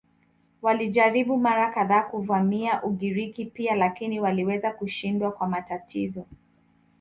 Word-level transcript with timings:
Walijaribu 0.61 1.37
mara 1.37 1.69
kadhaa 1.71 2.01
kuvamia 2.01 2.83
Ugiriki 2.83 3.45
pia 3.45 3.75
lakini 3.75 4.19
waliweza 4.19 4.71
kushindwa 4.71 5.31
kwa 5.31 5.47
matatizo. 5.47 6.25